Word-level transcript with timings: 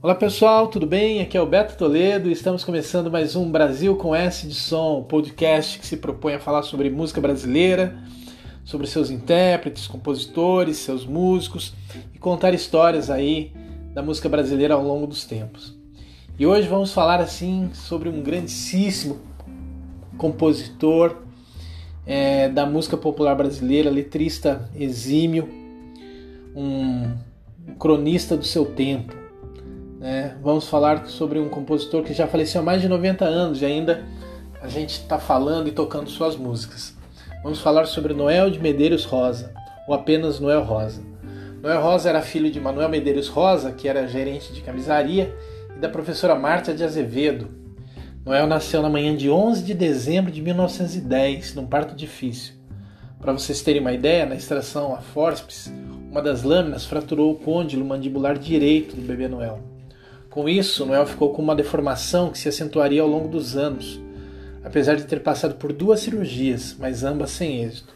Olá 0.00 0.14
pessoal, 0.14 0.68
tudo 0.68 0.86
bem? 0.86 1.20
Aqui 1.20 1.36
é 1.36 1.42
o 1.42 1.46
Beto 1.46 1.76
Toledo 1.76 2.28
e 2.28 2.32
estamos 2.32 2.62
começando 2.62 3.10
mais 3.10 3.34
um 3.34 3.50
Brasil 3.50 3.96
com 3.96 4.14
S 4.14 4.46
de 4.46 4.54
Som, 4.54 5.02
podcast 5.02 5.76
que 5.76 5.84
se 5.84 5.96
propõe 5.96 6.34
a 6.34 6.38
falar 6.38 6.62
sobre 6.62 6.88
música 6.88 7.20
brasileira, 7.20 7.98
sobre 8.64 8.86
seus 8.86 9.10
intérpretes, 9.10 9.88
compositores, 9.88 10.76
seus 10.76 11.04
músicos 11.04 11.74
e 12.14 12.18
contar 12.18 12.54
histórias 12.54 13.10
aí 13.10 13.52
da 13.92 14.00
música 14.00 14.28
brasileira 14.28 14.74
ao 14.74 14.84
longo 14.84 15.04
dos 15.04 15.24
tempos. 15.24 15.76
E 16.38 16.46
hoje 16.46 16.68
vamos 16.68 16.92
falar 16.92 17.20
assim 17.20 17.68
sobre 17.74 18.08
um 18.08 18.22
grandíssimo 18.22 19.18
compositor 20.16 21.22
é, 22.06 22.48
da 22.48 22.64
música 22.64 22.96
popular 22.96 23.34
brasileira, 23.34 23.90
letrista 23.90 24.70
exímio, 24.76 25.48
um 26.54 27.16
cronista 27.80 28.36
do 28.36 28.44
seu 28.44 28.64
tempo 28.64 29.17
né? 29.98 30.36
Vamos 30.42 30.68
falar 30.68 31.06
sobre 31.06 31.38
um 31.38 31.48
compositor 31.48 32.02
que 32.02 32.14
já 32.14 32.26
faleceu 32.26 32.60
há 32.60 32.64
mais 32.64 32.80
de 32.80 32.88
90 32.88 33.24
anos 33.24 33.60
e 33.60 33.64
ainda 33.64 34.04
a 34.62 34.68
gente 34.68 34.90
está 34.90 35.18
falando 35.18 35.68
e 35.68 35.72
tocando 35.72 36.08
suas 36.08 36.36
músicas. 36.36 36.96
Vamos 37.42 37.60
falar 37.60 37.86
sobre 37.86 38.14
Noel 38.14 38.50
de 38.50 38.58
Medeiros 38.58 39.04
Rosa, 39.04 39.52
ou 39.86 39.94
apenas 39.94 40.40
Noel 40.40 40.62
Rosa. 40.62 41.02
Noel 41.62 41.82
Rosa 41.82 42.08
era 42.08 42.22
filho 42.22 42.50
de 42.50 42.60
Manuel 42.60 42.88
Medeiros 42.88 43.28
Rosa, 43.28 43.72
que 43.72 43.88
era 43.88 44.06
gerente 44.06 44.52
de 44.52 44.60
camisaria, 44.60 45.34
e 45.76 45.78
da 45.78 45.88
professora 45.88 46.34
Marta 46.34 46.74
de 46.74 46.84
Azevedo. 46.84 47.48
Noel 48.24 48.46
nasceu 48.46 48.82
na 48.82 48.90
manhã 48.90 49.16
de 49.16 49.30
11 49.30 49.62
de 49.64 49.74
dezembro 49.74 50.30
de 50.30 50.42
1910, 50.42 51.54
num 51.54 51.66
parto 51.66 51.94
difícil. 51.94 52.54
Para 53.20 53.32
vocês 53.32 53.62
terem 53.62 53.80
uma 53.80 53.92
ideia, 53.92 54.26
na 54.26 54.36
extração 54.36 54.94
a 54.94 54.98
forceps, 54.98 55.72
uma 56.10 56.22
das 56.22 56.42
lâminas 56.42 56.84
fraturou 56.84 57.32
o 57.32 57.36
côndilo 57.36 57.84
mandibular 57.84 58.38
direito 58.38 58.94
do 58.94 59.02
bebê 59.02 59.28
Noel. 59.28 59.77
Com 60.30 60.48
isso, 60.48 60.84
Noel 60.84 61.06
ficou 61.06 61.32
com 61.32 61.40
uma 61.40 61.56
deformação 61.56 62.30
que 62.30 62.38
se 62.38 62.48
acentuaria 62.48 63.00
ao 63.00 63.08
longo 63.08 63.28
dos 63.28 63.56
anos, 63.56 63.98
apesar 64.62 64.94
de 64.94 65.04
ter 65.04 65.20
passado 65.20 65.54
por 65.54 65.72
duas 65.72 66.00
cirurgias, 66.00 66.76
mas 66.78 67.02
ambas 67.02 67.30
sem 67.30 67.62
êxito. 67.62 67.94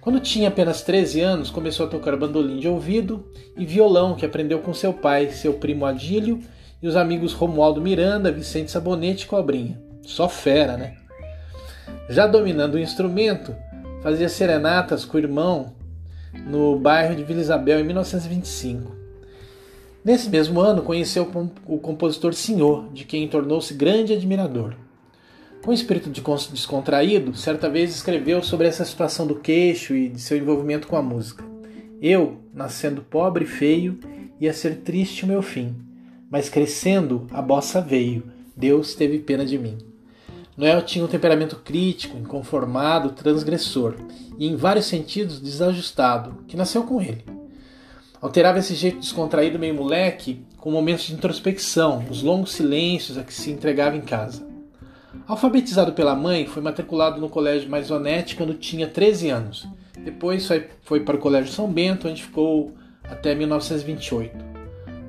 Quando 0.00 0.20
tinha 0.20 0.48
apenas 0.48 0.82
13 0.82 1.20
anos, 1.20 1.50
começou 1.50 1.86
a 1.86 1.88
tocar 1.88 2.16
bandolim 2.16 2.60
de 2.60 2.68
ouvido 2.68 3.26
e 3.56 3.66
violão, 3.66 4.14
que 4.14 4.24
aprendeu 4.24 4.60
com 4.60 4.72
seu 4.72 4.92
pai, 4.92 5.30
seu 5.30 5.54
primo 5.54 5.84
Adílio 5.84 6.40
e 6.80 6.86
os 6.86 6.94
amigos 6.94 7.32
Romualdo 7.32 7.80
Miranda, 7.80 8.30
Vicente 8.30 8.70
Sabonete 8.70 9.24
e 9.24 9.28
Cobrinha. 9.28 9.80
Só 10.02 10.28
fera, 10.28 10.76
né? 10.76 10.96
Já 12.08 12.26
dominando 12.26 12.76
o 12.76 12.78
instrumento, 12.78 13.54
fazia 14.00 14.28
serenatas 14.28 15.04
com 15.04 15.16
o 15.16 15.20
irmão 15.20 15.74
no 16.46 16.78
bairro 16.78 17.16
de 17.16 17.24
Vila 17.24 17.40
Isabel 17.40 17.80
em 17.80 17.84
1925. 17.84 18.97
Nesse 20.08 20.30
mesmo 20.30 20.58
ano, 20.58 20.80
conheceu 20.80 21.30
o 21.66 21.78
compositor 21.78 22.32
Senhor, 22.32 22.88
de 22.94 23.04
quem 23.04 23.28
tornou-se 23.28 23.74
grande 23.74 24.14
admirador. 24.14 24.74
Com 25.62 25.70
espírito 25.70 26.08
descontraído, 26.08 27.36
certa 27.36 27.68
vez 27.68 27.94
escreveu 27.94 28.42
sobre 28.42 28.66
essa 28.66 28.86
situação 28.86 29.26
do 29.26 29.34
queixo 29.34 29.94
e 29.94 30.08
de 30.08 30.18
seu 30.18 30.38
envolvimento 30.38 30.88
com 30.88 30.96
a 30.96 31.02
música. 31.02 31.44
Eu, 32.00 32.38
nascendo 32.54 33.02
pobre 33.02 33.44
e 33.44 33.46
feio, 33.46 34.00
ia 34.40 34.54
ser 34.54 34.76
triste 34.76 35.26
o 35.26 35.28
meu 35.28 35.42
fim, 35.42 35.76
mas 36.30 36.48
crescendo 36.48 37.26
a 37.30 37.42
bossa 37.42 37.78
veio, 37.78 38.22
Deus 38.56 38.94
teve 38.94 39.18
pena 39.18 39.44
de 39.44 39.58
mim. 39.58 39.76
Noel 40.56 40.80
tinha 40.80 41.04
um 41.04 41.08
temperamento 41.08 41.56
crítico, 41.56 42.16
inconformado, 42.16 43.10
transgressor 43.10 43.94
e, 44.38 44.48
em 44.48 44.56
vários 44.56 44.86
sentidos, 44.86 45.38
desajustado, 45.38 46.44
que 46.48 46.56
nasceu 46.56 46.84
com 46.84 46.98
ele. 46.98 47.37
Alterava 48.20 48.58
esse 48.58 48.74
jeito 48.74 48.98
descontraído 48.98 49.60
meio 49.60 49.74
moleque 49.74 50.44
com 50.56 50.72
momentos 50.72 51.04
de 51.04 51.14
introspecção, 51.14 52.04
os 52.10 52.20
longos 52.20 52.52
silêncios 52.52 53.16
a 53.16 53.22
que 53.22 53.32
se 53.32 53.52
entregava 53.52 53.96
em 53.96 54.00
casa. 54.00 54.44
Alfabetizado 55.26 55.92
pela 55.92 56.16
mãe, 56.16 56.44
foi 56.44 56.60
matriculado 56.60 57.20
no 57.20 57.28
colégio 57.28 57.70
Maisonete 57.70 58.34
quando 58.34 58.54
tinha 58.54 58.88
13 58.88 59.30
anos. 59.30 59.68
Depois 60.04 60.50
foi 60.82 61.00
para 61.00 61.14
o 61.14 61.20
colégio 61.20 61.52
São 61.52 61.70
Bento, 61.70 62.08
onde 62.08 62.24
ficou 62.24 62.74
até 63.04 63.36
1928. 63.36 64.36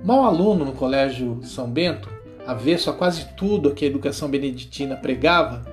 Mal 0.04 0.26
aluno 0.26 0.64
no 0.64 0.74
colégio 0.74 1.40
São 1.42 1.68
Bento, 1.68 2.10
avesso 2.46 2.92
a 2.92 2.94
quase 2.94 3.26
tudo 3.36 3.74
que 3.74 3.86
a 3.86 3.88
educação 3.88 4.30
beneditina 4.30 4.96
pregava, 4.96 5.66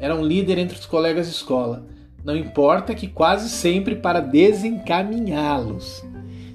era 0.00 0.14
um 0.14 0.24
líder 0.24 0.56
entre 0.56 0.78
os 0.78 0.86
colegas 0.86 1.26
de 1.26 1.34
escola, 1.34 1.84
não 2.24 2.34
importa 2.34 2.94
que 2.94 3.08
quase 3.08 3.50
sempre 3.50 3.94
para 3.94 4.20
desencaminhá-los 4.20 6.02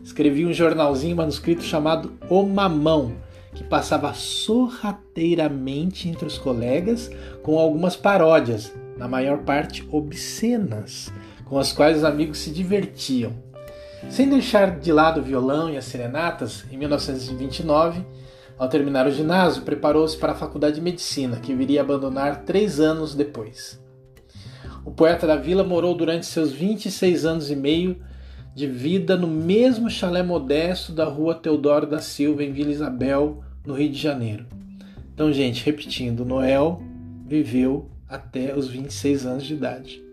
escrevi 0.04 0.46
um 0.46 0.54
jornalzinho 0.54 1.16
manuscrito 1.16 1.64
chamado 1.64 2.14
O 2.30 2.44
Mamão, 2.44 3.16
que 3.54 3.64
passava 3.64 4.14
sorrateiramente 4.14 6.10
entre 6.10 6.26
os 6.26 6.38
colegas 6.38 7.10
com 7.42 7.58
algumas 7.58 7.96
paródias, 7.96 8.74
na 8.98 9.08
maior 9.08 9.40
parte 9.40 9.88
obscenas, 9.92 11.12
com 11.46 11.58
as 11.58 11.72
quais 11.72 11.98
os 12.00 12.04
amigos 12.04 12.40
se 12.40 12.52
divertiam. 12.52 13.34
Sem 14.10 14.30
deixar 14.30 14.80
de 14.80 14.92
lado 14.92 15.22
o 15.22 15.24
violão 15.24 15.70
e 15.70 15.78
as 15.78 15.86
serenatas, 15.86 16.66
em 16.72 16.78
1929, 16.78 18.06
ao 18.58 18.68
terminar 18.68 19.08
o 19.08 19.12
ginásio, 19.12 19.64
preparou-se 19.64 20.18
para 20.18 20.34
a 20.34 20.36
faculdade 20.36 20.76
de 20.76 20.82
medicina, 20.82 21.38
que 21.38 21.56
viria 21.56 21.82
a 21.82 21.84
abandonar 21.84 22.44
três 22.44 22.80
anos 22.80 23.16
depois. 23.16 23.82
O 24.86 24.92
poeta 24.92 25.26
da 25.26 25.36
vila 25.36 25.64
morou 25.64 25.96
durante 25.96 26.26
seus 26.26 26.52
26 26.52 27.26
anos 27.26 27.50
e 27.50 27.56
meio 27.56 27.98
de 28.56 28.68
vida 28.68 29.18
no 29.18 29.28
mesmo 29.28 29.90
chalé 29.90 30.22
modesto 30.22 30.92
da 30.92 31.06
rua 31.06 31.34
Teodoro 31.34 31.88
da 31.88 32.00
Silva, 32.00 32.44
em 32.44 32.52
Vila 32.52 32.72
Isabel, 32.72 33.44
no 33.66 33.74
Rio 33.74 33.90
de 33.90 34.00
Janeiro. 34.00 34.46
Então, 35.14 35.32
gente, 35.32 35.66
repetindo, 35.66 36.26
Noel 36.26 36.82
viveu 37.26 37.90
até 38.08 38.56
os 38.56 38.68
26 38.68 39.26
anos 39.26 39.44
de 39.44 39.54
idade. 39.54 40.04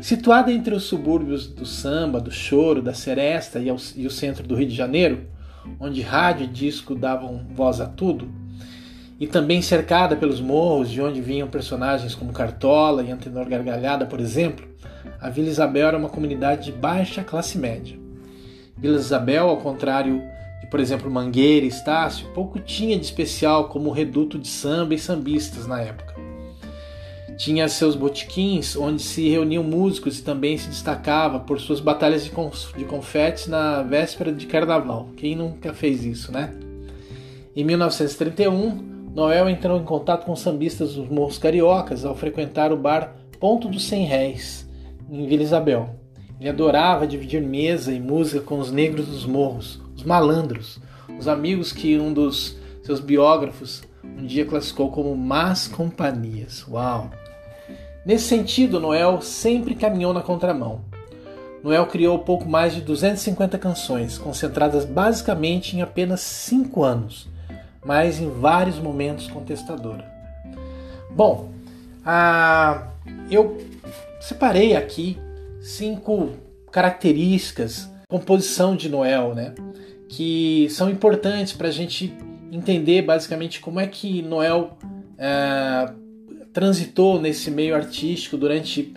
Situada 0.00 0.52
entre 0.52 0.74
os 0.74 0.84
subúrbios 0.84 1.46
do 1.46 1.66
samba, 1.66 2.20
do 2.20 2.30
choro, 2.30 2.80
da 2.80 2.94
seresta 2.94 3.58
e, 3.58 3.66
e 3.96 4.06
o 4.06 4.10
centro 4.10 4.46
do 4.46 4.54
Rio 4.54 4.68
de 4.68 4.74
Janeiro, 4.74 5.26
onde 5.78 6.00
rádio 6.00 6.44
e 6.44 6.48
disco 6.48 6.94
davam 6.94 7.46
voz 7.54 7.80
a 7.80 7.86
tudo, 7.86 8.28
e 9.22 9.26
também 9.28 9.62
cercada 9.62 10.16
pelos 10.16 10.40
morros 10.40 10.90
de 10.90 11.00
onde 11.00 11.20
vinham 11.20 11.46
personagens 11.46 12.12
como 12.12 12.32
Cartola 12.32 13.04
e 13.04 13.12
Antenor 13.12 13.48
Gargalhada, 13.48 14.04
por 14.04 14.18
exemplo, 14.18 14.66
a 15.20 15.30
Vila 15.30 15.46
Isabel 15.46 15.86
era 15.86 15.96
uma 15.96 16.08
comunidade 16.08 16.64
de 16.64 16.72
baixa 16.72 17.22
classe 17.22 17.56
média. 17.56 17.96
Vila 18.76 18.98
Isabel, 18.98 19.48
ao 19.48 19.58
contrário 19.58 20.20
de, 20.60 20.66
por 20.66 20.80
exemplo, 20.80 21.08
Mangueira 21.08 21.64
e 21.64 21.68
Estácio, 21.68 22.26
pouco 22.34 22.58
tinha 22.58 22.98
de 22.98 23.04
especial 23.04 23.68
como 23.68 23.92
reduto 23.92 24.36
de 24.36 24.48
samba 24.48 24.92
e 24.92 24.98
sambistas 24.98 25.68
na 25.68 25.80
época. 25.80 26.16
Tinha 27.38 27.68
seus 27.68 27.94
botiquins 27.94 28.74
onde 28.74 29.00
se 29.00 29.28
reuniam 29.28 29.62
músicos 29.62 30.18
e 30.18 30.22
também 30.24 30.58
se 30.58 30.66
destacava 30.66 31.38
por 31.38 31.60
suas 31.60 31.78
batalhas 31.78 32.24
de, 32.24 32.32
de 32.76 32.84
confetes 32.86 33.46
na 33.46 33.84
véspera 33.84 34.32
de 34.32 34.46
carnaval. 34.46 35.10
Quem 35.16 35.36
nunca 35.36 35.72
fez 35.72 36.04
isso, 36.04 36.32
né? 36.32 36.52
Em 37.54 37.62
1931, 37.62 38.91
Noel 39.14 39.50
entrou 39.50 39.78
em 39.78 39.84
contato 39.84 40.24
com 40.24 40.34
sambistas 40.34 40.94
dos 40.94 41.08
Morros 41.10 41.36
Cariocas 41.36 42.04
ao 42.04 42.14
frequentar 42.14 42.72
o 42.72 42.78
bar 42.78 43.14
Ponto 43.38 43.68
dos 43.68 43.84
Cem 43.84 44.06
Réis, 44.06 44.66
em 45.10 45.26
Vila 45.26 45.42
Isabel. 45.42 45.96
Ele 46.40 46.48
adorava 46.48 47.06
dividir 47.06 47.42
mesa 47.42 47.92
e 47.92 48.00
música 48.00 48.40
com 48.40 48.58
os 48.58 48.72
negros 48.72 49.06
dos 49.06 49.26
morros, 49.26 49.82
os 49.94 50.02
malandros, 50.02 50.80
os 51.18 51.28
amigos 51.28 51.72
que 51.72 51.98
um 51.98 52.10
dos 52.10 52.56
seus 52.82 53.00
biógrafos 53.00 53.82
um 54.02 54.24
dia 54.24 54.46
classificou 54.46 54.90
como 54.90 55.14
más 55.14 55.68
companhias. 55.68 56.66
Uau! 56.66 57.10
Nesse 58.06 58.24
sentido, 58.24 58.80
Noel 58.80 59.20
sempre 59.20 59.74
caminhou 59.74 60.14
na 60.14 60.22
contramão. 60.22 60.80
Noel 61.62 61.86
criou 61.86 62.18
pouco 62.18 62.48
mais 62.48 62.74
de 62.74 62.80
250 62.80 63.58
canções, 63.58 64.16
concentradas 64.16 64.84
basicamente 64.84 65.76
em 65.76 65.82
apenas 65.82 66.20
cinco 66.20 66.82
anos, 66.82 67.28
mas 67.84 68.20
em 68.20 68.30
vários 68.30 68.78
momentos 68.78 69.26
contestadora. 69.28 70.10
Bom, 71.10 71.50
a... 72.04 72.88
eu 73.30 73.58
separei 74.20 74.76
aqui 74.76 75.18
cinco 75.60 76.30
características, 76.70 77.90
composição 78.08 78.74
de 78.74 78.88
Noel, 78.88 79.34
né? 79.34 79.54
Que 80.08 80.68
são 80.70 80.90
importantes 80.90 81.52
para 81.52 81.68
a 81.68 81.72
gente 81.72 82.12
entender 82.50 83.02
basicamente 83.02 83.60
como 83.60 83.80
é 83.80 83.86
que 83.86 84.22
Noel 84.22 84.76
é, 85.16 85.92
transitou 86.52 87.20
nesse 87.20 87.50
meio 87.50 87.74
artístico 87.74 88.36
durante 88.36 88.92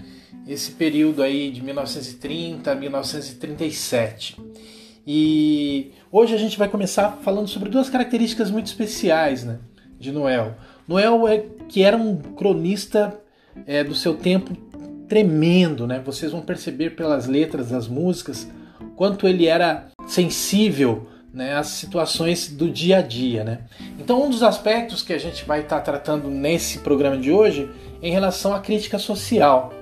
esse 0.48 0.72
período 0.72 1.24
aí 1.24 1.50
de 1.52 1.64
1930 1.64 2.72
a 2.72 2.76
1937. 2.76 4.38
E 5.06 5.92
hoje 6.12 6.34
a 6.34 6.38
gente 6.38 6.58
vai 6.58 6.68
começar 6.68 7.20
falando 7.22 7.48
sobre 7.48 7.70
duas 7.70 7.90
características 7.90 8.50
muito 8.50 8.68
especiais 8.68 9.44
né, 9.44 9.60
de 10.00 10.12
Noel. 10.12 10.56
Noel 10.88 11.28
é 11.28 11.44
que 11.68 11.84
era 11.84 11.96
um 11.96 12.18
cronista 12.18 13.20
é, 13.68 13.84
do 13.84 13.94
seu 13.94 14.16
tempo 14.16 14.56
tremendo, 15.08 15.86
né? 15.86 16.02
Vocês 16.04 16.32
vão 16.32 16.42
perceber 16.42 16.92
pelas 16.92 17.28
letras 17.28 17.70
das 17.70 17.88
músicas 17.88 18.48
quanto 18.96 19.28
ele 19.28 19.46
era 19.46 19.88
sensível 20.08 21.08
né, 21.34 21.54
as 21.54 21.68
situações 21.68 22.50
do 22.50 22.70
dia 22.70 23.00
a 23.00 23.02
dia. 23.02 23.44
Né? 23.44 23.60
Então, 24.00 24.24
um 24.24 24.30
dos 24.30 24.42
aspectos 24.42 25.04
que 25.04 25.12
a 25.12 25.18
gente 25.18 25.44
vai 25.46 25.62
estar 25.62 25.78
tá 25.78 25.82
tratando 25.82 26.30
nesse 26.30 26.80
programa 26.80 27.18
de 27.18 27.32
hoje 27.32 27.70
é 28.02 28.08
em 28.08 28.12
relação 28.12 28.54
à 28.54 28.60
crítica 28.60 28.98
social. 28.98 29.74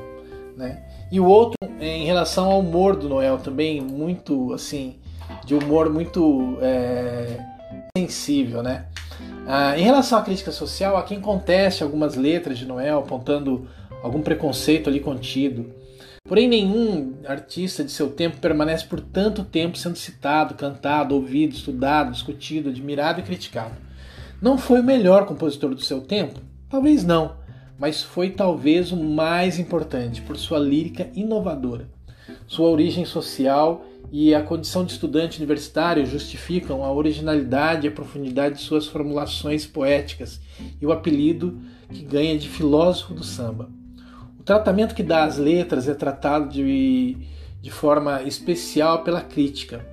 Né? 0.57 0.83
E 1.11 1.19
o 1.19 1.25
outro 1.25 1.55
é 1.79 1.87
em 1.87 2.05
relação 2.05 2.51
ao 2.51 2.59
humor 2.59 2.95
do 2.95 3.07
Noel, 3.07 3.37
também 3.37 3.79
muito 3.79 4.51
assim, 4.51 4.95
de 5.45 5.55
humor 5.55 5.89
muito 5.89 6.57
é, 6.61 7.39
sensível. 7.97 8.63
Né? 8.63 8.85
Ah, 9.47 9.77
em 9.77 9.83
relação 9.83 10.19
à 10.19 10.21
crítica 10.21 10.51
social, 10.51 10.97
há 10.97 11.03
quem 11.03 11.21
algumas 11.81 12.15
letras 12.15 12.57
de 12.57 12.65
Noel, 12.65 12.99
apontando 12.99 13.67
algum 14.01 14.21
preconceito 14.21 14.89
ali 14.89 14.99
contido. 14.99 15.71
Porém, 16.25 16.47
nenhum 16.47 17.15
artista 17.27 17.83
de 17.83 17.91
seu 17.91 18.09
tempo 18.09 18.37
permanece 18.37 18.85
por 18.85 19.01
tanto 19.01 19.43
tempo 19.43 19.77
sendo 19.77 19.97
citado, 19.97 20.55
cantado, 20.55 21.15
ouvido, 21.15 21.53
estudado, 21.53 22.11
discutido, 22.11 22.69
admirado 22.69 23.19
e 23.19 23.23
criticado. 23.23 23.75
Não 24.41 24.57
foi 24.57 24.79
o 24.79 24.83
melhor 24.83 25.25
compositor 25.25 25.75
do 25.75 25.81
seu 25.81 26.01
tempo? 26.01 26.39
Talvez 26.69 27.03
não, 27.03 27.35
mas 27.77 28.01
foi 28.01 28.29
talvez 28.29 28.91
o 28.91 28.97
mais 28.97 29.59
importante 29.59 30.21
por 30.21 30.37
sua 30.37 30.59
lírica 30.59 31.09
inovadora. 31.13 31.89
Sua 32.47 32.69
origem 32.69 33.05
social 33.05 33.85
e 34.11 34.33
a 34.35 34.41
condição 34.41 34.85
de 34.85 34.91
estudante 34.91 35.37
universitário 35.39 36.05
justificam 36.05 36.83
a 36.83 36.91
originalidade 36.91 37.87
e 37.87 37.89
a 37.89 37.91
profundidade 37.91 38.55
de 38.55 38.61
suas 38.61 38.85
formulações 38.85 39.65
poéticas 39.65 40.39
e 40.81 40.85
o 40.85 40.91
apelido 40.91 41.59
que 41.89 42.03
ganha 42.03 42.37
de 42.37 42.47
filósofo 42.47 43.13
do 43.13 43.23
samba. 43.23 43.69
O 44.39 44.43
tratamento 44.43 44.93
que 44.93 45.03
dá 45.03 45.23
às 45.23 45.37
letras 45.37 45.87
é 45.87 45.93
tratado 45.93 46.49
de, 46.49 47.17
de 47.61 47.71
forma 47.71 48.23
especial 48.23 49.03
pela 49.03 49.21
crítica, 49.21 49.85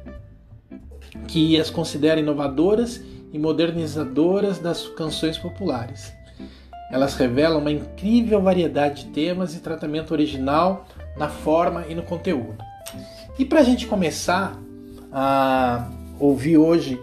que 1.29 1.59
as 1.59 1.71
considera 1.71 2.21
inovadoras 2.21 3.01
e 3.33 3.39
modernizadoras 3.39 4.59
das 4.59 4.89
canções 4.89 5.39
populares. 5.39 6.13
Elas 6.91 7.15
revelam 7.15 7.61
uma 7.61 7.71
incrível 7.71 8.43
variedade 8.43 9.05
de 9.05 9.11
temas 9.13 9.55
e 9.55 9.61
tratamento 9.61 10.11
original 10.11 10.85
na 11.17 11.29
forma 11.29 11.87
e 11.89 11.95
no 11.95 12.03
conteúdo. 12.03 12.70
E 13.41 13.45
para 13.47 13.61
a 13.61 13.63
gente 13.63 13.87
começar 13.87 14.61
a 15.11 15.89
ouvir 16.19 16.59
hoje 16.59 17.01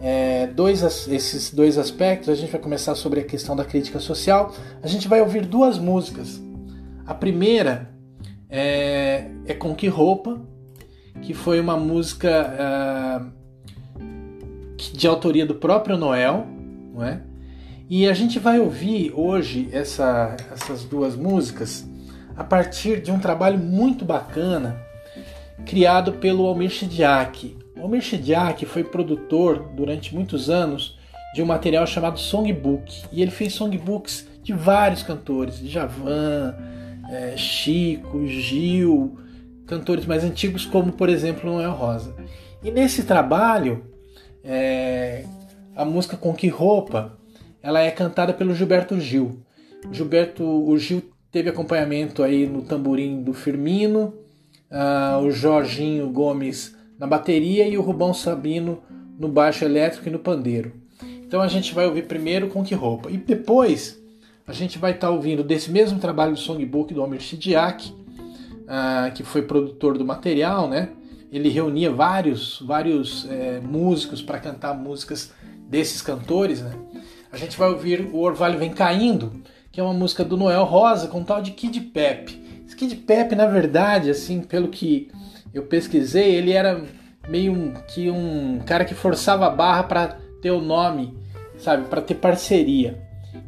é, 0.00 0.48
dois, 0.48 0.82
esses 0.82 1.52
dois 1.52 1.78
aspectos, 1.78 2.28
a 2.28 2.34
gente 2.34 2.50
vai 2.50 2.60
começar 2.60 2.96
sobre 2.96 3.20
a 3.20 3.24
questão 3.24 3.54
da 3.54 3.64
crítica 3.64 4.00
social. 4.00 4.52
A 4.82 4.88
gente 4.88 5.06
vai 5.06 5.20
ouvir 5.20 5.46
duas 5.46 5.78
músicas 5.78 6.42
a 7.06 7.14
primeira 7.14 7.88
é, 8.50 9.30
é 9.46 9.54
Com 9.54 9.76
Que 9.76 9.86
Roupa, 9.86 10.40
que 11.22 11.32
foi 11.32 11.60
uma 11.60 11.76
música 11.76 13.30
uh, 13.96 14.02
de 14.92 15.06
autoria 15.06 15.46
do 15.46 15.54
próprio 15.54 15.96
Noel, 15.96 16.48
não 16.92 17.04
é? 17.04 17.22
E 17.88 18.08
a 18.08 18.12
gente 18.12 18.40
vai 18.40 18.58
ouvir 18.58 19.12
hoje 19.14 19.68
essa, 19.70 20.36
essas 20.52 20.82
duas 20.82 21.14
músicas 21.14 21.86
a 22.36 22.42
partir 22.42 23.00
de 23.00 23.12
um 23.12 23.20
trabalho 23.20 23.56
muito 23.56 24.04
bacana 24.04 24.84
criado 25.64 26.14
pelo 26.14 26.46
Almir 26.46 26.70
Shidiak. 26.70 27.56
O 27.76 27.82
Almir 27.82 28.02
Shidiak 28.02 28.64
foi 28.66 28.84
produtor 28.84 29.70
durante 29.74 30.14
muitos 30.14 30.50
anos 30.50 30.98
de 31.34 31.42
um 31.42 31.46
material 31.46 31.86
chamado 31.86 32.18
Songbook 32.18 33.04
e 33.12 33.22
ele 33.22 33.30
fez 33.30 33.52
songbooks 33.54 34.26
de 34.42 34.52
vários 34.52 35.02
cantores, 35.02 35.58
de 35.58 35.68
Javan, 35.68 36.54
é, 37.10 37.36
Chico, 37.36 38.26
Gil, 38.26 39.18
cantores 39.66 40.06
mais 40.06 40.24
antigos, 40.24 40.64
como 40.64 40.92
por 40.92 41.08
exemplo 41.08 41.50
Noel 41.50 41.72
Rosa. 41.72 42.14
E 42.62 42.70
nesse 42.70 43.02
trabalho, 43.02 43.84
é, 44.42 45.24
a 45.74 45.84
música 45.84 46.16
Com 46.16 46.32
Que 46.32 46.48
Roupa, 46.48 47.18
ela 47.62 47.80
é 47.80 47.90
cantada 47.90 48.32
pelo 48.32 48.54
Gilberto 48.54 48.98
Gil. 49.00 49.40
Gilberto, 49.92 50.44
o 50.44 50.78
Gil 50.78 51.02
teve 51.30 51.50
acompanhamento 51.50 52.22
aí 52.22 52.46
no 52.46 52.62
tamborim 52.62 53.22
do 53.22 53.34
Firmino, 53.34 54.14
uh, 54.70 55.18
o 55.20 55.30
Jorginho 55.30 56.08
Gomes 56.10 56.76
na 56.98 57.06
bateria 57.06 57.66
e 57.68 57.76
o 57.76 57.82
Rubão 57.82 58.14
Sabino 58.14 58.82
no 59.18 59.28
baixo 59.28 59.64
elétrico 59.64 60.08
e 60.08 60.12
no 60.12 60.18
pandeiro. 60.18 60.72
Então 61.26 61.40
a 61.40 61.48
gente 61.48 61.74
vai 61.74 61.86
ouvir 61.86 62.06
primeiro 62.06 62.48
Com 62.48 62.64
Que 62.64 62.74
Roupa 62.74 63.10
e 63.10 63.16
depois 63.16 64.00
a 64.46 64.52
gente 64.52 64.78
vai 64.78 64.92
estar 64.92 65.08
tá 65.08 65.12
ouvindo 65.12 65.42
desse 65.42 65.70
mesmo 65.70 65.98
trabalho 65.98 66.32
do 66.32 66.38
songbook 66.38 66.94
do 66.94 67.02
Almir 67.02 67.20
Sidiak, 67.20 67.90
uh, 67.90 69.12
que 69.12 69.24
foi 69.24 69.42
produtor 69.42 69.98
do 69.98 70.04
material, 70.04 70.68
né? 70.68 70.90
Ele 71.32 71.48
reunia 71.48 71.90
vários, 71.90 72.62
vários 72.64 73.26
é, 73.28 73.60
músicos 73.60 74.22
para 74.22 74.38
cantar 74.38 74.74
músicas 74.74 75.32
desses 75.68 76.00
cantores, 76.00 76.62
né? 76.62 76.72
A 77.32 77.36
gente 77.36 77.58
vai 77.58 77.68
ouvir 77.68 78.08
O 78.12 78.20
Orvalho 78.20 78.58
Vem 78.58 78.72
Caindo, 78.72 79.32
que 79.72 79.80
é 79.80 79.82
uma 79.82 79.92
música 79.92 80.24
do 80.24 80.36
Noel 80.36 80.64
Rosa 80.64 81.08
com 81.08 81.24
tal 81.24 81.42
de 81.42 81.50
Kid 81.50 81.80
Pep. 81.80 82.45
Esse 82.66 82.74
Kid 82.74 82.96
Pep, 82.96 83.34
na 83.34 83.46
verdade, 83.46 84.10
assim, 84.10 84.40
pelo 84.40 84.68
que 84.68 85.08
eu 85.54 85.62
pesquisei, 85.62 86.34
ele 86.34 86.52
era 86.52 86.82
meio 87.28 87.72
que 87.88 88.10
um 88.10 88.60
cara 88.66 88.84
que 88.84 88.94
forçava 88.94 89.46
a 89.46 89.50
barra 89.50 89.84
para 89.84 90.16
ter 90.42 90.50
o 90.50 90.60
nome, 90.60 91.16
sabe, 91.58 91.88
para 91.88 92.02
ter 92.02 92.16
parceria. 92.16 93.00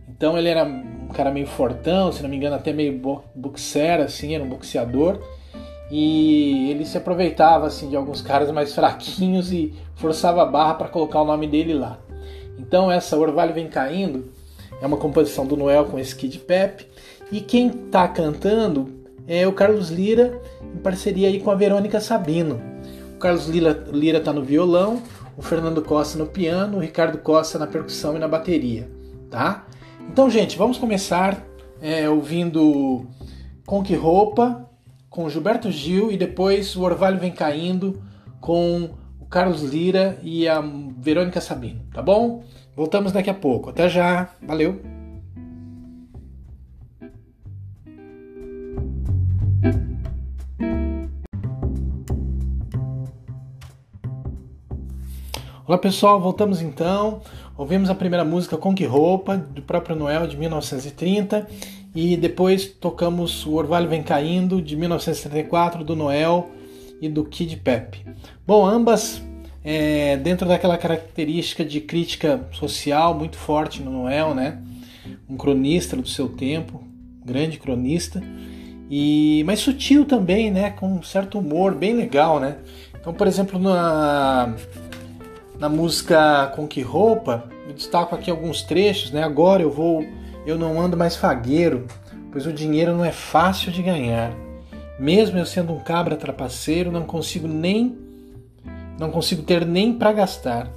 Então 0.08 0.38
ele 0.38 0.48
era 0.48 0.64
um 0.64 1.08
cara 1.08 1.30
meio 1.30 1.46
fortão, 1.46 2.12
se 2.12 2.22
não 2.22 2.30
me 2.30 2.36
engano, 2.36 2.56
até 2.56 2.72
meio 2.72 3.00
boxer, 3.34 4.00
assim, 4.00 4.34
era 4.34 4.42
um 4.42 4.48
boxeador. 4.48 5.20
E 5.90 6.70
ele 6.70 6.84
se 6.84 6.98
aproveitava 6.98 7.66
assim 7.66 7.88
de 7.88 7.96
alguns 7.96 8.20
caras 8.20 8.50
mais 8.50 8.74
fraquinhos 8.74 9.50
e 9.52 9.74
forçava 9.94 10.42
a 10.42 10.46
barra 10.46 10.74
para 10.74 10.88
colocar 10.88 11.22
o 11.22 11.24
nome 11.24 11.46
dele 11.46 11.72
lá. 11.72 11.98
Então 12.58 12.90
essa 12.90 13.16
Orvalho 13.16 13.54
Vem 13.54 13.68
Caindo 13.68 14.30
é 14.82 14.86
uma 14.86 14.96
composição 14.96 15.46
do 15.46 15.56
Noel 15.56 15.86
com 15.86 15.98
esse 15.98 16.14
Kid 16.14 16.38
Pep. 16.40 16.86
E 17.30 17.40
quem 17.40 17.68
está 17.68 18.08
cantando 18.08 18.97
é 19.28 19.46
o 19.46 19.52
Carlos 19.52 19.90
Lira, 19.90 20.40
em 20.62 20.78
parceria 20.78 21.28
aí 21.28 21.38
com 21.38 21.50
a 21.50 21.54
Verônica 21.54 22.00
Sabino. 22.00 22.60
O 23.14 23.18
Carlos 23.18 23.46
Lira, 23.46 23.84
Lira 23.92 24.20
tá 24.20 24.32
no 24.32 24.42
violão, 24.42 25.02
o 25.36 25.42
Fernando 25.42 25.82
Costa 25.82 26.18
no 26.18 26.26
piano, 26.26 26.78
o 26.78 26.80
Ricardo 26.80 27.18
Costa 27.18 27.58
na 27.58 27.66
percussão 27.66 28.16
e 28.16 28.18
na 28.18 28.26
bateria, 28.26 28.90
tá? 29.30 29.66
Então, 30.10 30.30
gente, 30.30 30.56
vamos 30.56 30.78
começar 30.78 31.44
é, 31.80 32.08
ouvindo 32.08 33.06
Com 33.66 33.82
Que 33.82 33.94
Roupa, 33.94 34.68
com 35.10 35.28
Gilberto 35.28 35.70
Gil, 35.70 36.10
e 36.10 36.16
depois 36.16 36.74
o 36.74 36.82
Orvalho 36.82 37.18
Vem 37.18 37.32
Caindo, 37.32 38.02
com 38.40 38.90
o 39.20 39.26
Carlos 39.26 39.62
Lira 39.62 40.18
e 40.22 40.48
a 40.48 40.62
Verônica 40.98 41.40
Sabino, 41.40 41.82
tá 41.92 42.00
bom? 42.00 42.42
Voltamos 42.74 43.12
daqui 43.12 43.28
a 43.28 43.34
pouco. 43.34 43.70
Até 43.70 43.88
já. 43.88 44.30
Valeu! 44.40 44.97
Olá 55.68 55.76
pessoal, 55.76 56.18
voltamos 56.18 56.62
então. 56.62 57.20
Ouvimos 57.54 57.90
a 57.90 57.94
primeira 57.94 58.24
música 58.24 58.56
Com 58.56 58.74
Que 58.74 58.86
Roupa, 58.86 59.36
do 59.36 59.60
próprio 59.60 59.94
Noel, 59.94 60.26
de 60.26 60.34
1930, 60.34 61.46
e 61.94 62.16
depois 62.16 62.64
tocamos 62.64 63.44
O 63.44 63.52
Orvalho 63.52 63.86
Vem 63.86 64.02
Caindo, 64.02 64.62
de 64.62 64.74
1934, 64.74 65.84
do 65.84 65.94
Noel 65.94 66.48
e 67.02 67.08
do 67.10 67.22
Kid 67.22 67.54
Pep. 67.58 68.02
Bom, 68.46 68.64
ambas 68.64 69.22
é, 69.62 70.16
dentro 70.16 70.48
daquela 70.48 70.78
característica 70.78 71.62
de 71.62 71.82
crítica 71.82 72.48
social 72.50 73.12
muito 73.12 73.36
forte 73.36 73.82
no 73.82 73.90
Noel, 73.90 74.34
né? 74.34 74.62
Um 75.28 75.36
cronista 75.36 75.94
do 75.94 76.08
seu 76.08 76.30
tempo, 76.30 76.82
grande 77.22 77.58
cronista, 77.58 78.22
e 78.90 79.42
mas 79.44 79.60
sutil 79.60 80.06
também, 80.06 80.50
né? 80.50 80.70
Com 80.70 80.94
um 80.94 81.02
certo 81.02 81.38
humor 81.38 81.74
bem 81.74 81.92
legal, 81.92 82.40
né? 82.40 82.56
Então, 82.98 83.12
por 83.12 83.26
exemplo, 83.26 83.58
na 83.58 84.54
na 85.58 85.68
música 85.68 86.52
Com 86.54 86.66
Que 86.66 86.80
Roupa, 86.80 87.44
eu 87.66 87.74
destaco 87.74 88.14
aqui 88.14 88.30
alguns 88.30 88.62
trechos, 88.62 89.10
né? 89.10 89.22
Agora 89.22 89.62
eu 89.62 89.70
vou, 89.70 90.04
eu 90.46 90.56
não 90.56 90.80
ando 90.80 90.96
mais 90.96 91.16
fagueiro, 91.16 91.86
pois 92.30 92.46
o 92.46 92.52
dinheiro 92.52 92.96
não 92.96 93.04
é 93.04 93.12
fácil 93.12 93.72
de 93.72 93.82
ganhar. 93.82 94.32
Mesmo 94.98 95.38
eu 95.38 95.46
sendo 95.46 95.72
um 95.72 95.78
cabra 95.78 96.16
trapaceiro, 96.16 96.90
não 96.90 97.04
consigo 97.04 97.48
nem 97.48 97.96
não 98.98 99.10
consigo 99.10 99.42
ter 99.42 99.64
nem 99.64 99.92
para 99.92 100.12
gastar. 100.12 100.68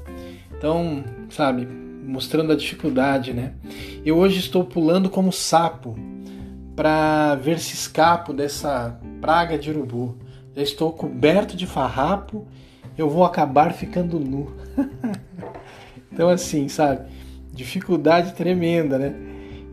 Então, 0.55 1.03
sabe, 1.29 1.65
mostrando 1.65 2.51
a 2.51 2.55
dificuldade, 2.55 3.33
né? 3.33 3.53
Eu 4.05 4.17
hoje 4.17 4.39
estou 4.39 4.63
pulando 4.63 5.09
como 5.09 5.31
sapo 5.31 5.97
para 6.75 7.35
ver 7.35 7.57
se 7.57 7.73
escapo 7.73 8.31
dessa 8.31 8.99
praga 9.19 9.57
de 9.57 9.71
urubu. 9.71 10.17
Já 10.55 10.61
estou 10.61 10.91
coberto 10.91 11.57
de 11.57 11.65
farrapo 11.65 12.45
eu 12.97 13.09
vou 13.09 13.23
acabar 13.23 13.73
ficando 13.73 14.19
nu. 14.19 14.51
então, 16.11 16.29
assim, 16.29 16.67
sabe? 16.67 17.07
Dificuldade 17.53 18.33
tremenda, 18.33 18.97
né? 18.97 19.15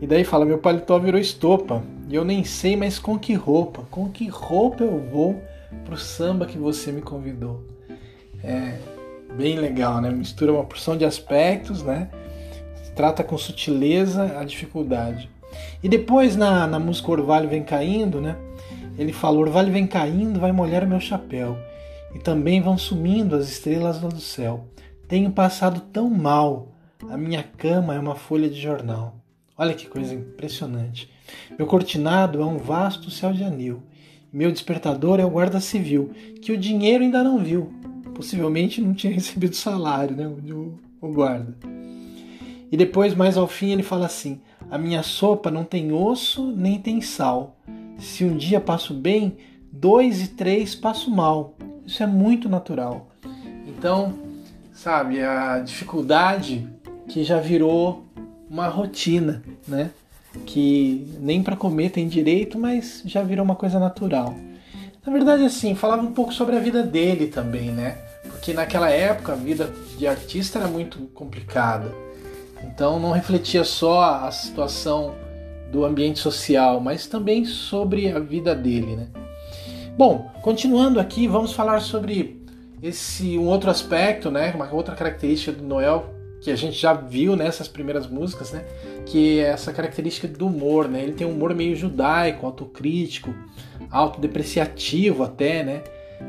E 0.01 0.07
daí 0.07 0.23
fala: 0.23 0.45
meu 0.45 0.57
paletó 0.57 0.97
virou 0.99 1.19
estopa. 1.19 1.83
E 2.07 2.15
eu 2.15 2.25
nem 2.25 2.43
sei 2.43 2.75
mais 2.75 2.97
com 2.97 3.17
que 3.19 3.33
roupa. 3.33 3.83
Com 3.91 4.09
que 4.09 4.27
roupa 4.27 4.83
eu 4.83 4.99
vou 4.99 5.41
pro 5.85 5.97
samba 5.97 6.45
que 6.45 6.57
você 6.57 6.91
me 6.91 7.01
convidou? 7.01 7.63
É, 8.43 8.77
bem 9.35 9.57
legal, 9.57 10.01
né? 10.01 10.09
Mistura 10.09 10.51
uma 10.51 10.63
porção 10.63 10.97
de 10.97 11.05
aspectos, 11.05 11.83
né? 11.83 12.09
Trata 12.95 13.23
com 13.23 13.37
sutileza 13.37 14.39
a 14.39 14.43
dificuldade. 14.43 15.29
E 15.81 15.87
depois 15.87 16.35
na, 16.35 16.67
na 16.67 16.79
música 16.79 17.11
Orvalho 17.11 17.47
Vem 17.49 17.63
Caindo, 17.63 18.19
né? 18.19 18.35
Ele 18.99 19.13
fala: 19.13 19.39
Orvalho 19.39 19.71
vem 19.71 19.87
caindo, 19.87 20.41
vai 20.41 20.51
molhar 20.51 20.83
o 20.83 20.87
meu 20.87 20.99
chapéu. 20.99 21.57
E 22.13 22.19
também 22.19 22.61
vão 22.61 22.77
sumindo 22.77 23.35
as 23.35 23.49
estrelas 23.49 23.99
do 23.99 24.19
céu. 24.19 24.67
Tenho 25.07 25.31
passado 25.31 25.81
tão 25.91 26.09
mal, 26.09 26.73
a 27.09 27.17
minha 27.17 27.43
cama 27.43 27.95
é 27.95 27.99
uma 27.99 28.15
folha 28.15 28.49
de 28.49 28.59
jornal. 28.59 29.15
Olha 29.57 29.73
que 29.73 29.87
coisa 29.87 30.13
impressionante. 30.13 31.09
Meu 31.57 31.67
cortinado 31.67 32.41
é 32.41 32.45
um 32.45 32.57
vasto 32.57 33.11
céu 33.11 33.33
de 33.33 33.43
anil. 33.43 33.83
Meu 34.31 34.51
despertador 34.51 35.19
é 35.19 35.25
o 35.25 35.29
guarda 35.29 35.59
civil, 35.59 36.11
que 36.41 36.51
o 36.51 36.57
dinheiro 36.57 37.03
ainda 37.03 37.23
não 37.23 37.39
viu. 37.39 37.73
Possivelmente 38.13 38.81
não 38.81 38.93
tinha 38.93 39.11
recebido 39.15 39.55
salário, 39.55 40.15
né? 40.15 40.27
O, 40.27 40.77
o 41.01 41.11
guarda. 41.11 41.57
E 42.71 42.77
depois, 42.77 43.15
mais 43.15 43.37
ao 43.37 43.47
fim, 43.47 43.71
ele 43.71 43.83
fala 43.83 44.05
assim: 44.05 44.39
A 44.69 44.77
minha 44.77 45.01
sopa 45.01 45.49
não 45.49 45.63
tem 45.63 45.91
osso 45.91 46.51
nem 46.51 46.79
tem 46.79 47.01
sal. 47.01 47.57
Se 47.97 48.23
um 48.23 48.37
dia 48.37 48.61
passo 48.61 48.93
bem, 48.93 49.37
dois 49.71 50.21
e 50.21 50.27
três 50.29 50.75
passo 50.75 51.09
mal. 51.09 51.57
Isso 51.89 52.03
é 52.03 52.05
muito 52.05 52.47
natural. 52.47 53.07
Então, 53.65 54.13
sabe, 54.71 55.23
a 55.23 55.57
dificuldade 55.57 56.69
que 57.07 57.23
já 57.23 57.39
virou 57.39 58.05
uma 58.47 58.67
rotina, 58.67 59.41
né? 59.67 59.89
Que 60.45 61.11
nem 61.19 61.41
para 61.41 61.55
comer 61.55 61.89
tem 61.89 62.07
direito, 62.07 62.59
mas 62.59 63.01
já 63.05 63.23
virou 63.23 63.43
uma 63.43 63.55
coisa 63.55 63.79
natural. 63.79 64.35
Na 65.03 65.11
verdade, 65.11 65.43
assim, 65.43 65.73
falava 65.73 66.03
um 66.03 66.13
pouco 66.13 66.31
sobre 66.31 66.55
a 66.55 66.59
vida 66.59 66.83
dele 66.83 67.25
também, 67.25 67.71
né? 67.71 67.97
Porque 68.21 68.53
naquela 68.53 68.91
época 68.91 69.33
a 69.33 69.35
vida 69.35 69.73
de 69.97 70.05
artista 70.05 70.59
era 70.59 70.67
muito 70.67 70.99
complicada. 71.15 71.91
Então 72.63 72.99
não 72.99 73.09
refletia 73.09 73.63
só 73.63 74.27
a 74.27 74.31
situação 74.31 75.15
do 75.71 75.83
ambiente 75.83 76.19
social, 76.19 76.79
mas 76.79 77.07
também 77.07 77.45
sobre 77.45 78.11
a 78.11 78.19
vida 78.19 78.53
dele, 78.53 78.95
né? 78.95 79.07
Bom, 79.99 80.31
continuando 80.41 80.97
aqui, 80.97 81.27
vamos 81.27 81.51
falar 81.51 81.81
sobre 81.81 82.41
esse 82.81 83.37
um 83.37 83.47
outro 83.47 83.69
aspecto, 83.69 84.31
né? 84.31 84.49
Uma 84.55 84.73
outra 84.73 84.95
característica 84.95 85.51
do 85.51 85.61
Noel 85.61 86.15
que 86.39 86.49
a 86.49 86.55
gente 86.55 86.79
já 86.79 86.93
viu 86.93 87.35
nessas 87.35 87.67
primeiras 87.67 88.07
músicas, 88.07 88.53
né? 88.53 88.63
Que 89.05 89.41
é 89.41 89.49
essa 89.49 89.73
característica 89.73 90.25
do 90.25 90.47
humor, 90.47 90.87
né? 90.87 91.03
Ele 91.03 91.11
tem 91.11 91.27
um 91.27 91.31
humor 91.31 91.53
meio 91.53 91.75
judaico, 91.75 92.45
autocrítico, 92.45 93.35
autodepreciativo 93.91 95.21
até, 95.21 95.65
né? 95.65 95.83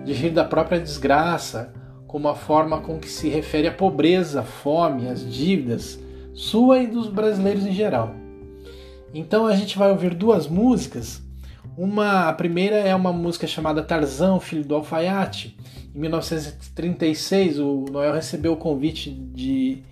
De 0.05 0.15
rir 0.15 0.31
da 0.31 0.43
própria 0.43 0.81
desgraça, 0.81 1.73
como 2.09 2.27
a 2.27 2.35
forma 2.35 2.81
com 2.81 2.99
que 2.99 3.09
se 3.09 3.29
refere 3.29 3.69
à 3.69 3.73
pobreza, 3.73 4.43
fome, 4.43 5.07
às 5.07 5.25
dívidas, 5.25 5.97
sua 6.35 6.81
e 6.81 6.89
dos 6.89 7.07
brasileiros 7.07 7.65
em 7.65 7.73
geral. 7.73 8.17
Então 9.15 9.47
a 9.47 9.55
gente 9.55 9.79
vai 9.79 9.93
ouvir 9.93 10.13
duas 10.13 10.49
músicas. 10.49 11.30
Uma, 11.83 12.29
a 12.29 12.33
primeira 12.35 12.77
é 12.77 12.95
uma 12.95 13.11
música 13.11 13.47
chamada 13.47 13.83
Tarzão, 13.83 14.39
filho 14.39 14.63
do 14.63 14.75
alfaiate. 14.75 15.57
Em 15.95 15.99
1936, 15.99 17.59
o 17.59 17.87
Noel 17.91 18.13
recebeu 18.13 18.53
o 18.53 18.57
convite 18.59 19.11
de 19.11 19.83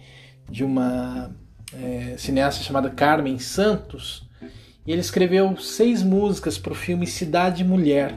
de 0.50 0.62
uma 0.64 1.30
é, 1.72 2.14
cineasta 2.18 2.62
chamada 2.62 2.90
Carmen 2.90 3.38
Santos, 3.38 4.28
e 4.86 4.92
ele 4.92 5.00
escreveu 5.00 5.56
seis 5.56 6.02
músicas 6.02 6.58
para 6.58 6.72
o 6.72 6.76
filme 6.76 7.06
Cidade 7.06 7.64
Mulher. 7.64 8.14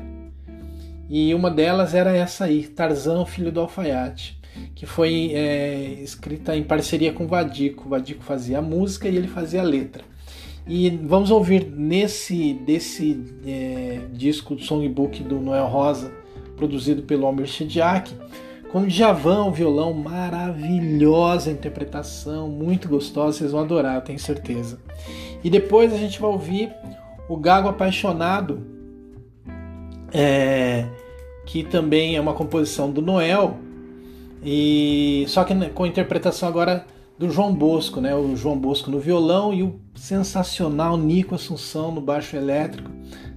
E 1.10 1.34
uma 1.34 1.50
delas 1.50 1.94
era 1.94 2.14
essa 2.14 2.46
aí, 2.46 2.68
Tarzan, 2.68 3.26
Filho 3.26 3.54
do 3.54 3.62
Alfaiate, 3.62 4.38
que 4.76 4.86
foi 4.86 5.32
é, 5.34 5.94
escrita 6.04 6.58
em 6.58 6.64
parceria 6.64 7.14
com 7.14 7.26
Vadico. 7.26 7.88
Vadico 7.88 8.22
fazia 8.22 8.60
a 8.60 8.62
música 8.62 9.08
e 9.08 9.16
ele 9.16 9.30
fazia 9.30 9.62
a 9.62 9.64
letra. 9.64 10.11
E 10.68 10.90
vamos 10.90 11.32
ouvir 11.32 11.66
nesse 11.66 12.54
desse 12.54 13.24
é, 13.46 14.02
disco 14.14 14.56
do 14.56 14.62
songbook 14.62 15.24
do 15.24 15.40
Noel 15.40 15.68
Rosa, 15.68 16.12
produzido 16.56 17.02
pelo 17.04 17.26
Almir 17.26 17.48
Shediak, 17.48 18.14
com 18.72 18.86
Djavan, 18.86 19.46
o 19.46 19.52
violão, 19.52 19.94
maravilhosa 19.94 21.52
interpretação, 21.52 22.48
muito 22.48 22.88
gostosa, 22.88 23.40
vocês 23.40 23.52
vão 23.52 23.62
adorar, 23.62 23.96
eu 23.96 24.02
tenho 24.02 24.20
certeza. 24.20 24.80
E 25.44 25.50
depois 25.50 25.92
a 25.92 25.98
gente 25.98 26.22
vai 26.22 26.30
ouvir 26.30 26.72
o 27.28 27.36
Gago 27.36 27.68
Apaixonado, 27.68 28.66
é, 30.14 30.86
que 31.46 31.64
também 31.64 32.16
é 32.16 32.22
uma 32.22 32.34
composição 32.34 32.92
do 32.92 33.02
Noel, 33.02 33.58
e 34.44 35.26
só 35.28 35.44
que 35.44 35.54
com 35.70 35.84
a 35.84 35.88
interpretação 35.88 36.48
agora 36.48 36.86
do 37.22 37.30
João 37.30 37.54
Bosco, 37.54 38.02
né? 38.02 38.16
O 38.16 38.36
João 38.36 38.58
Bosco 38.58 38.90
no 38.90 39.00
violão 39.00 39.54
e 39.54 39.62
o 39.62 39.80
sensacional 39.94 40.98
Nico 40.98 41.36
Assunção 41.36 41.92
no 41.92 42.02
baixo 42.02 42.36
elétrico. 42.36 42.90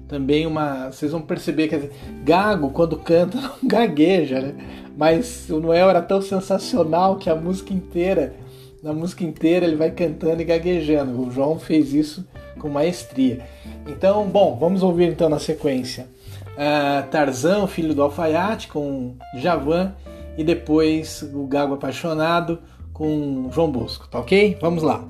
Também 0.08 0.46
uma. 0.46 0.90
Vocês 0.90 1.12
vão 1.12 1.20
perceber 1.20 1.68
que 1.68 1.90
Gago, 2.24 2.70
quando 2.70 2.96
canta, 2.96 3.36
não 3.38 3.52
gagueja, 3.62 4.40
né? 4.40 4.54
Mas 4.96 5.50
o 5.50 5.60
Noel 5.60 5.90
era 5.90 6.00
tão 6.00 6.22
sensacional 6.22 7.16
que 7.16 7.28
a 7.28 7.36
música 7.36 7.74
inteira, 7.74 8.34
na 8.82 8.94
música 8.94 9.22
inteira, 9.22 9.66
ele 9.66 9.76
vai 9.76 9.90
cantando 9.90 10.40
e 10.40 10.46
gaguejando. 10.46 11.20
O 11.20 11.30
João 11.30 11.58
fez 11.58 11.92
isso 11.92 12.26
com 12.58 12.70
maestria. 12.70 13.44
Então, 13.86 14.26
bom, 14.26 14.56
vamos 14.58 14.82
ouvir 14.82 15.10
então 15.10 15.28
na 15.28 15.38
sequência. 15.38 16.08
Uh, 16.52 17.06
Tarzan, 17.10 17.66
filho 17.66 17.94
do 17.94 18.02
alfaiate, 18.02 18.68
com 18.68 19.16
Javan, 19.36 19.94
e 20.38 20.42
depois 20.42 21.22
o 21.34 21.46
Gago 21.46 21.74
Apaixonado 21.74 22.60
com 22.94 23.50
João 23.52 23.70
Bosco, 23.70 24.08
tá 24.08 24.18
ok? 24.20 24.56
Vamos 24.60 24.82
lá. 24.82 25.06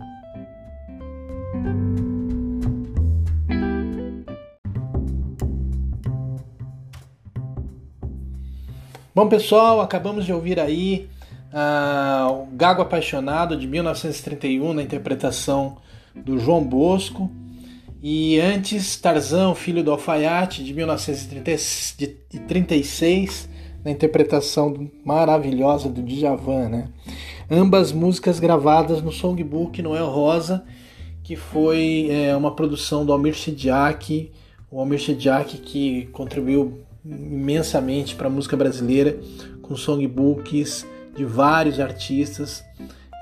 Bom, 9.14 9.29
pessoal, 9.29 9.81
acabamos 9.81 10.25
de 10.25 10.33
ouvir 10.33 10.59
aí 10.59 11.09
uh, 11.53 12.33
o 12.33 12.49
Gago 12.57 12.83
Apaixonado 12.83 13.57
de 13.57 13.69
1931 13.69 14.75
na 14.75 14.83
interpretação 14.83 15.76
do 16.12 16.37
João 16.37 16.64
Bosco. 16.64 17.31
E 18.03 18.41
antes, 18.41 18.97
Tarzão, 18.97 19.55
Filho 19.55 19.85
do 19.85 19.93
Alfaiate, 19.93 20.64
de 20.64 20.75
1936, 20.75 23.49
na 23.85 23.93
interpretação 23.93 24.91
maravilhosa 25.05 25.88
do 25.88 26.03
Djavan, 26.03 26.69
né? 26.69 26.88
Ambas 27.51 27.93
músicas 27.93 28.41
gravadas 28.41 29.03
no 29.03 29.13
Songbook 29.13 29.83
Noel 29.83 30.07
Rosa, 30.07 30.65
que 31.23 31.37
foi 31.37 32.09
é, 32.11 32.35
uma 32.37 32.55
produção 32.55 33.05
do 33.05 33.13
Almir 33.13 33.35
Shediak, 33.35 34.33
o 34.71 34.81
Almir 34.81 34.99
Shediak 34.99 35.59
que 35.59 36.07
contribuiu 36.07 36.81
imensamente 37.05 38.15
para 38.15 38.29
a 38.29 38.31
música 38.31 38.57
brasileira, 38.57 39.19
com 39.63 39.77
songbooks 39.77 40.87
de 41.17 41.25
vários 41.25 41.79
artistas. 41.79 42.65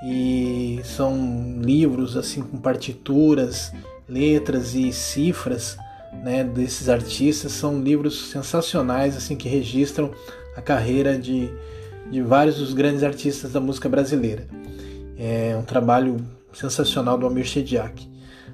E 0.05 0.81
são 0.83 1.61
livros 1.61 2.17
assim 2.17 2.41
com 2.41 2.57
partituras, 2.57 3.71
letras 4.07 4.75
e 4.75 4.91
cifras, 4.91 5.77
né, 6.23 6.43
desses 6.43 6.89
artistas. 6.89 7.51
São 7.53 7.81
livros 7.81 8.29
sensacionais 8.29 9.15
assim 9.15 9.35
que 9.35 9.47
registram 9.47 10.11
a 10.57 10.61
carreira 10.61 11.17
de, 11.17 11.49
de 12.09 12.21
vários 12.21 12.57
dos 12.57 12.73
grandes 12.73 13.03
artistas 13.03 13.51
da 13.51 13.59
música 13.59 13.87
brasileira. 13.89 14.47
É 15.17 15.55
um 15.57 15.63
trabalho 15.63 16.17
sensacional 16.53 17.17
do 17.17 17.25
Amir 17.25 17.45
Shediak. 17.45 18.07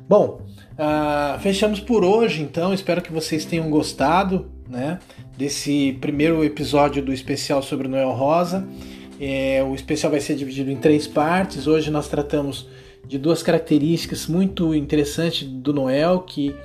Bom, 0.08 0.42
uh, 0.74 1.40
fechamos 1.40 1.80
por 1.80 2.04
hoje, 2.04 2.42
então. 2.42 2.74
Espero 2.74 3.02
que 3.02 3.12
vocês 3.12 3.46
tenham 3.46 3.70
gostado 3.70 4.50
né, 4.68 5.00
desse 5.38 5.98
primeiro 6.02 6.44
episódio 6.44 7.04
do 7.04 7.14
especial 7.14 7.62
sobre 7.62 7.88
Noel 7.88 8.12
Rosa. 8.12 8.68
É, 9.20 9.64
o 9.64 9.76
especial 9.76 10.12
vai 10.12 10.22
ser 10.22 10.36
dividido 10.36 10.72
em 10.72 10.78
três 10.78 11.06
partes. 11.06 11.68
Hoje 11.68 11.92
nós 11.92 12.08
tratamos 12.08 12.68
de 13.06 13.18
duas 13.18 13.44
características 13.44 14.28
muito 14.28 14.74
interessantes 14.74 15.48
do 15.48 15.74
Noel, 15.74 16.20
que 16.22 16.56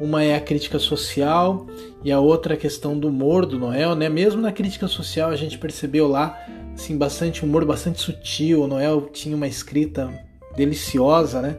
uma 0.00 0.22
é 0.22 0.34
a 0.34 0.40
crítica 0.40 0.78
social 0.78 1.66
e 2.04 2.10
a 2.10 2.18
outra 2.18 2.54
a 2.54 2.56
questão 2.56 2.98
do 2.98 3.08
humor 3.08 3.46
do 3.46 3.58
Noel, 3.58 3.94
né? 3.94 4.08
Mesmo 4.08 4.40
na 4.40 4.52
crítica 4.52 4.88
social 4.88 5.30
a 5.30 5.36
gente 5.36 5.58
percebeu 5.58 6.08
lá 6.08 6.38
assim 6.74 6.96
bastante 6.96 7.44
humor, 7.44 7.64
bastante 7.64 8.00
sutil. 8.00 8.62
O 8.62 8.66
Noel 8.66 9.08
tinha 9.12 9.36
uma 9.36 9.46
escrita 9.46 10.12
deliciosa, 10.56 11.40
né? 11.40 11.56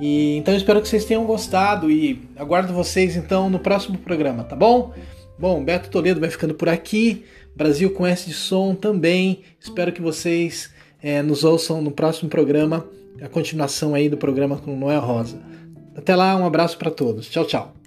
E 0.00 0.36
então 0.36 0.54
espero 0.54 0.80
que 0.80 0.88
vocês 0.88 1.04
tenham 1.04 1.24
gostado 1.24 1.90
e 1.90 2.22
aguardo 2.36 2.72
vocês 2.72 3.16
então 3.16 3.50
no 3.50 3.58
próximo 3.58 3.98
programa, 3.98 4.44
tá 4.44 4.54
bom? 4.54 4.92
Bom, 5.38 5.62
Beto 5.62 5.90
Toledo 5.90 6.20
vai 6.20 6.30
ficando 6.30 6.54
por 6.54 6.68
aqui. 6.68 7.24
Brasil 7.54 7.90
com 7.90 8.06
S 8.06 8.26
de 8.26 8.34
som 8.34 8.74
também. 8.74 9.42
Espero 9.60 9.92
que 9.92 10.00
vocês 10.00 10.70
é, 11.02 11.22
nos 11.22 11.44
ouçam 11.44 11.82
no 11.82 11.90
próximo 11.90 12.28
programa, 12.28 12.86
a 13.20 13.28
continuação 13.28 13.94
aí 13.94 14.08
do 14.08 14.16
programa 14.16 14.56
com 14.56 14.76
Noel 14.76 15.00
Rosa. 15.00 15.40
Até 15.98 16.14
lá, 16.14 16.36
um 16.36 16.46
abraço 16.46 16.78
para 16.78 16.92
todos. 16.92 17.28
Tchau, 17.28 17.44
tchau. 17.44 17.77